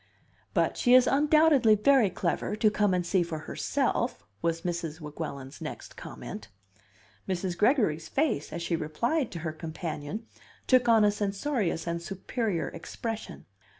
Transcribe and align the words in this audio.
"But 0.55 0.77
she 0.77 0.95
is 0.95 1.05
undoubtedly 1.05 1.75
very 1.75 2.09
clever 2.09 2.55
to 2.55 2.71
come 2.71 2.91
and 2.95 3.05
see 3.05 3.21
for 3.21 3.37
herself," 3.37 4.23
was 4.41 4.63
Mrs. 4.63 4.99
Weguelin's 4.99 5.61
next 5.61 5.95
comment. 5.95 6.47
Mrs. 7.29 7.55
Gregory's 7.55 8.09
face, 8.09 8.51
as 8.51 8.63
she 8.63 8.75
replied 8.75 9.29
to 9.33 9.39
her 9.45 9.53
companion, 9.53 10.25
took 10.65 10.89
on 10.89 11.03
a 11.05 11.11
censorious 11.11 11.85
and 11.85 12.01
superior 12.01 12.69
expression. 12.69 13.45